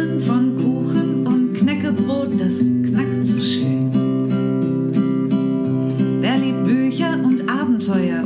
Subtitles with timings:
[0.00, 3.90] Träumen von Kuchen und Knäckebrot, das knackt so schön.
[6.20, 8.24] Wer liebt Bücher und Abenteuer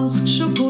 [0.00, 0.69] braucht Schokolade.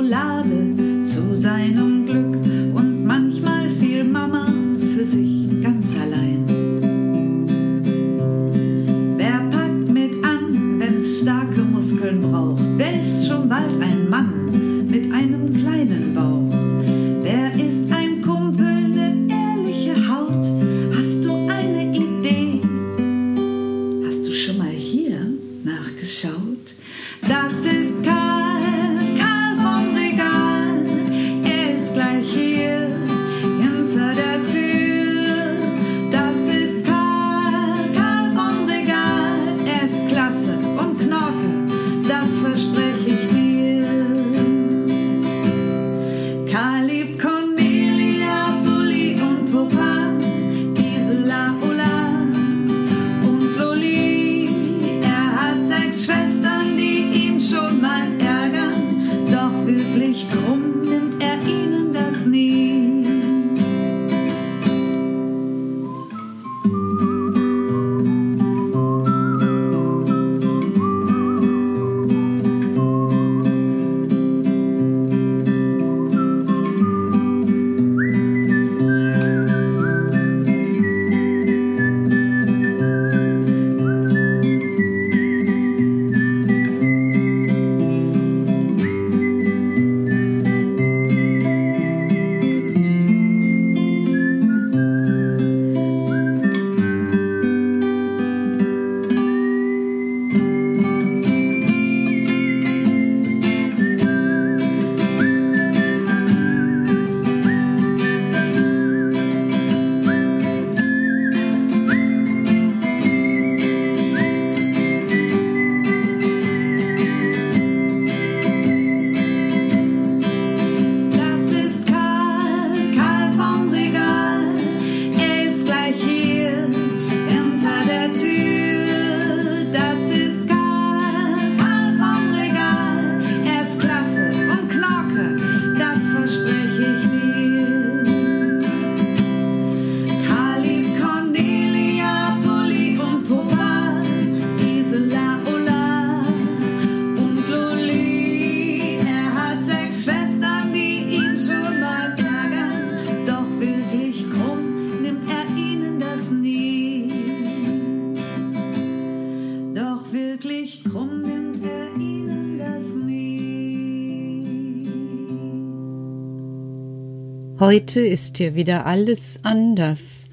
[167.70, 170.26] Heute ist hier wieder alles anders.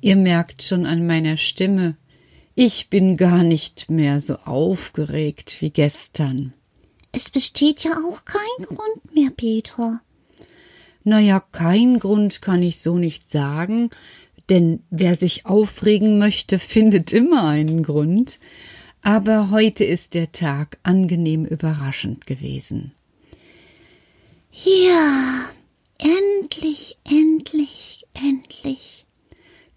[0.00, 1.96] Ihr merkt schon an meiner Stimme,
[2.56, 6.54] ich bin gar nicht mehr so aufgeregt wie gestern.
[7.12, 10.00] Es besteht ja auch kein Grund mehr, Peter.
[11.04, 13.90] Na ja, kein Grund kann ich so nicht sagen,
[14.48, 18.40] denn wer sich aufregen möchte, findet immer einen Grund.
[19.00, 22.94] Aber heute ist der Tag angenehm überraschend gewesen.
[24.64, 25.27] Ja,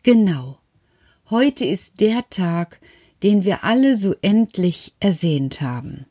[0.04, 0.58] Genau.
[1.30, 2.80] Heute ist der Tag,
[3.22, 6.06] den wir alle so endlich ersehnt haben.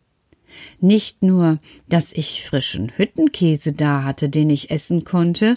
[0.81, 1.59] Nicht nur,
[1.89, 5.57] dass ich frischen Hüttenkäse da hatte, den ich essen konnte,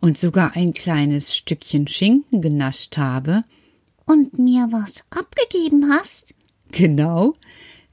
[0.00, 3.44] und sogar ein kleines Stückchen Schinken genascht habe.
[4.06, 6.34] Und mir was abgegeben hast?
[6.70, 7.34] Genau.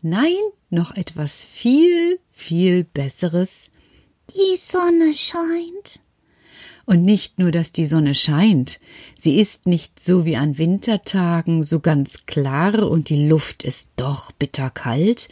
[0.02, 0.40] Nein,
[0.70, 3.72] noch etwas viel, viel Besseres.
[4.30, 6.02] Die Sonne scheint.
[6.92, 8.82] Und nicht nur, dass die Sonne scheint,
[9.16, 14.34] sie ist nicht so wie an Wintertagen so ganz klar und die Luft ist doch
[14.34, 15.30] bitterkalt.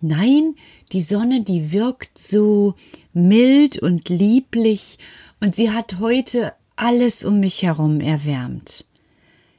[0.00, 0.54] Nein,
[0.92, 2.76] die Sonne, die wirkt so
[3.12, 4.96] mild und lieblich,
[5.38, 8.86] und sie hat heute alles um mich herum erwärmt.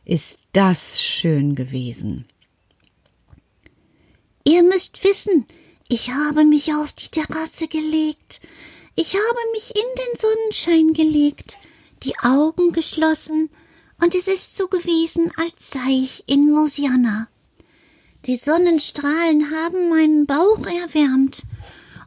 [0.05, 2.25] Ist das schön gewesen.
[4.43, 5.45] Ihr müsst wissen,
[5.87, 8.41] ich habe mich auf die Terrasse gelegt,
[8.97, 11.57] ich habe mich in den Sonnenschein gelegt,
[12.03, 13.49] die Augen geschlossen,
[14.01, 17.27] und es ist so gewesen, als sei ich in Mosiana.
[18.25, 21.43] Die Sonnenstrahlen haben meinen Bauch erwärmt,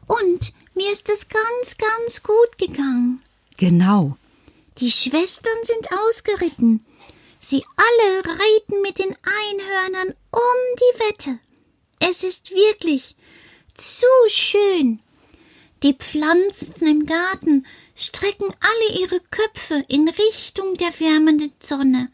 [0.07, 3.21] und mir ist es ganz, ganz gut gegangen.
[3.57, 4.17] Genau.
[4.79, 6.85] Die Schwestern sind ausgeritten.
[7.39, 11.39] Sie alle reiten mit den Einhörnern um die Wette.
[11.99, 13.15] Es ist wirklich
[13.75, 14.99] zu schön.
[15.83, 22.09] Die Pflanzen im Garten strecken alle ihre Köpfe in Richtung der wärmenden Sonne,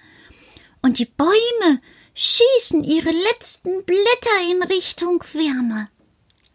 [0.82, 1.82] und die Bäume
[2.14, 5.90] schießen ihre letzten Blätter in Richtung Wärme.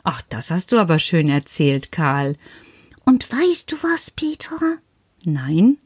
[0.04, 2.36] Ach, das hast du aber schön erzählt, Karl.
[3.04, 4.78] Und weißt du was, Peter?
[5.24, 5.78] Nein?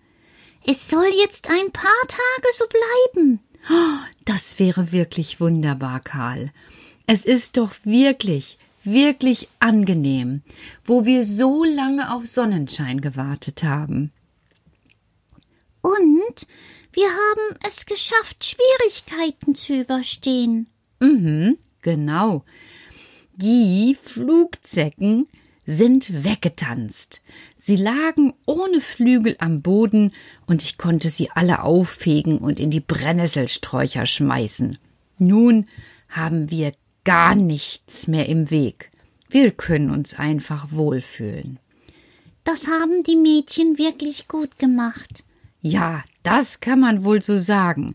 [0.66, 2.64] Es soll jetzt ein paar Tage so
[3.12, 3.40] bleiben.
[3.70, 6.52] Oh, das wäre wirklich wunderbar, Karl.
[7.06, 10.42] Es ist doch wirklich, wirklich angenehm,
[10.84, 14.12] wo wir so lange auf Sonnenschein gewartet haben.
[15.82, 16.46] Und
[16.92, 20.68] wir haben es geschafft, Schwierigkeiten zu überstehen.
[21.00, 22.44] Mhm, genau.
[23.36, 25.28] Die Flugzecken
[25.66, 27.20] sind weggetanzt.
[27.58, 30.12] Sie lagen ohne Flügel am Boden,
[30.46, 34.78] und ich konnte sie alle auffegen und in die Brennnesselsträucher schmeißen.
[35.18, 35.66] Nun
[36.08, 36.72] haben wir
[37.06, 38.90] gar nichts mehr im Weg.
[39.30, 41.58] Wir können uns einfach wohlfühlen.
[42.42, 45.22] Das haben die Mädchen wirklich gut gemacht.
[45.60, 47.94] Ja, das kann man wohl so sagen.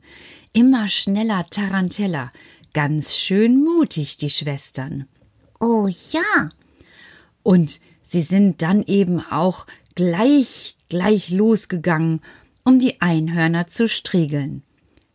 [0.54, 2.32] Immer schneller Tarantella.
[2.74, 5.08] Ganz schön mutig, die Schwestern.
[5.60, 6.50] Oh ja.
[7.44, 12.22] Und sie sind dann eben auch gleich, gleich losgegangen,
[12.64, 14.64] um die Einhörner zu striegeln.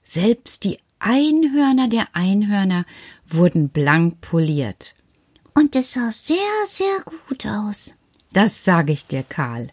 [0.03, 2.85] Selbst die Einhörner der Einhörner
[3.29, 4.95] wurden blank poliert.
[5.55, 6.37] Und es sah sehr,
[6.67, 7.95] sehr gut aus.
[8.33, 9.71] Das sage ich dir, Karl.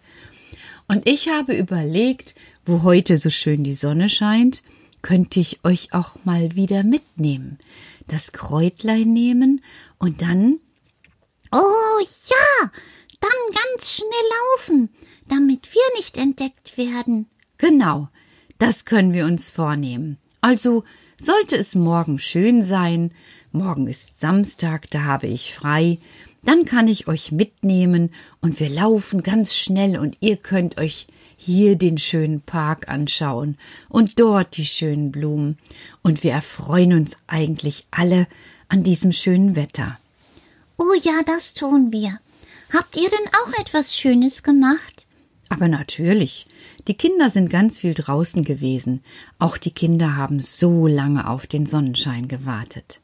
[0.88, 2.36] Und ich habe überlegt,
[2.66, 4.64] wo heute so schön die Sonne scheint,
[5.02, 7.60] könnte ich euch auch mal wieder mitnehmen,
[8.08, 9.64] das Kräutlein nehmen
[10.00, 10.60] und dann.
[11.52, 12.72] Oh ja,
[13.20, 14.10] dann ganz schnell
[14.58, 14.90] laufen,
[15.28, 17.28] damit wir nicht entdeckt werden.
[17.58, 18.10] Genau,
[18.58, 20.18] das können wir uns vornehmen.
[20.42, 20.84] Also
[21.24, 23.12] sollte es morgen schön sein,
[23.54, 26.00] morgen ist Samstag, da habe ich frei,
[26.44, 28.12] dann kann ich euch mitnehmen
[28.42, 31.08] und wir laufen ganz schnell und ihr könnt euch
[31.38, 33.58] hier den schönen Park anschauen
[33.88, 35.58] und dort die schönen Blumen
[36.02, 38.28] und wir erfreuen uns eigentlich alle
[38.68, 40.00] an diesem schönen Wetter.
[40.78, 42.20] Oh ja, das tun wir.
[42.74, 45.06] Habt ihr denn auch etwas Schönes gemacht?
[45.48, 46.48] Aber natürlich.
[46.88, 49.04] Die Kinder sind ganz viel draußen gewesen.
[49.40, 53.00] Auch die Kinder haben so lange auf den Sonnenschein gewartet.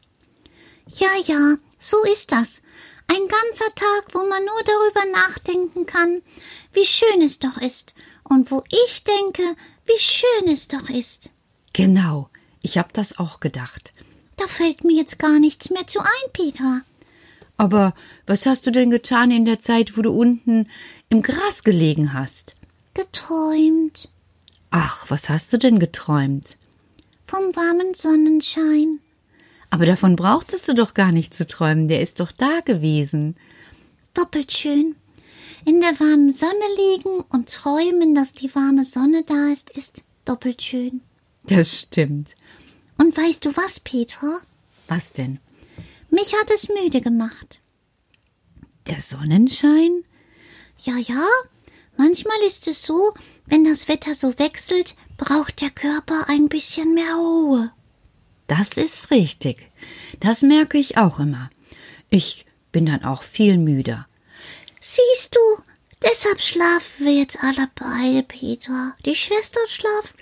[0.98, 2.62] Ja, ja, so ist das.
[3.08, 6.22] Ein ganzer Tag, wo man nur darüber nachdenken kann,
[6.74, 9.44] wie schön es doch ist und wo ich denke,
[9.86, 11.30] wie schön es doch ist.
[11.74, 12.30] Genau,
[12.62, 13.94] ich hab das auch gedacht.
[14.36, 16.82] Da fällt mir jetzt gar nichts mehr zu ein, Peter.
[17.58, 17.94] Aber
[18.26, 20.70] was hast du denn getan in der Zeit, wo du unten
[21.10, 22.56] im Gras gelegen hast?
[22.94, 24.10] Geträumt.
[24.72, 26.58] Ach, was hast du denn geträumt?
[27.28, 29.00] Vom warmen Sonnenschein.
[29.70, 33.36] Aber davon brauchtest du doch gar nicht zu träumen, der ist doch da gewesen.
[34.14, 34.96] Doppelt schön.
[35.66, 40.62] In der warmen Sonne liegen und träumen, dass die warme Sonne da ist, ist doppelt
[40.62, 41.02] schön.
[41.44, 42.36] Das stimmt.
[42.98, 44.40] Und weißt du was, Peter?
[44.88, 45.40] Was denn?
[46.10, 47.60] Mich hat es müde gemacht.
[48.88, 50.04] Der Sonnenschein?
[50.82, 51.28] Ja, ja.
[52.00, 53.14] Manchmal ist es so,
[53.46, 57.74] wenn das Wetter so wechselt, braucht der Körper ein bisschen mehr Ruhe.
[58.48, 59.70] Das ist richtig.
[60.22, 61.50] Das merke ich auch immer.
[62.10, 64.08] Ich bin dann auch viel müder.
[64.80, 65.62] Siehst du,
[66.02, 68.96] deshalb schlafen wir jetzt alle beide, Peter.
[69.06, 70.20] Die Schwestern schlafen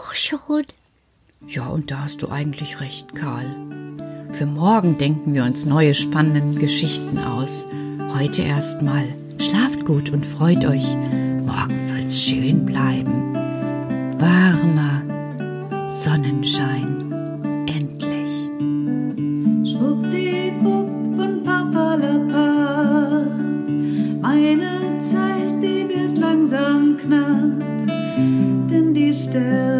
[0.00, 0.66] auch schon.
[1.46, 3.54] Ja, und da hast du eigentlich recht, Karl.
[4.32, 7.66] Für morgen denken wir uns neue spannende Geschichten aus.
[8.14, 10.96] Heute erstmal schlaft gut und freut euch.
[11.44, 13.34] Morgen soll's schön bleiben.
[14.18, 15.02] Warmer
[15.86, 17.12] Sonnenschein.
[17.66, 18.30] Endlich.
[19.70, 23.26] Schwuppdiwupp und papalapa.
[24.20, 27.86] Meine Zeit, die wird langsam knapp,
[28.70, 29.71] denn die Sterne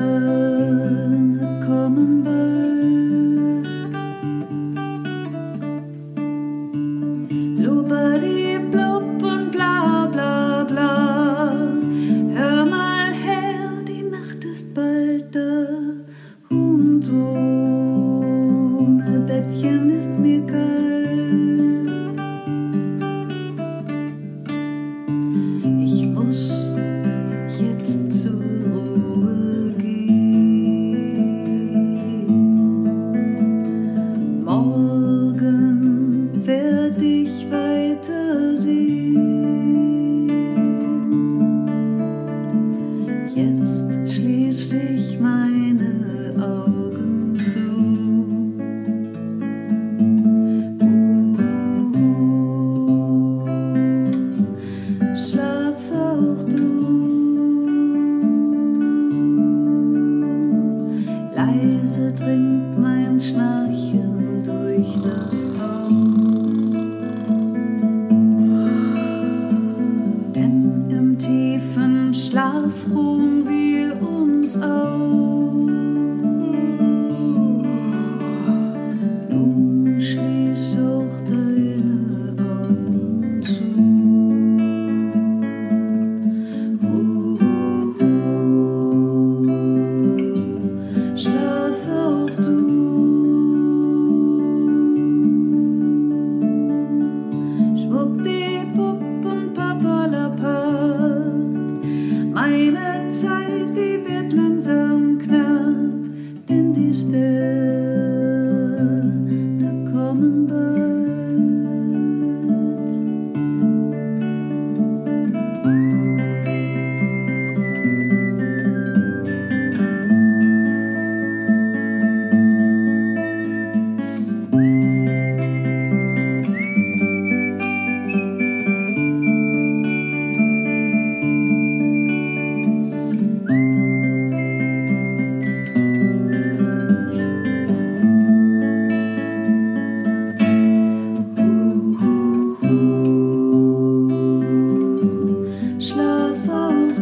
[72.72, 75.21] frohen wir uns auf.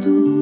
[0.01, 0.40] tudo.